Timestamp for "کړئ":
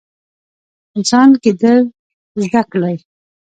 2.71-2.95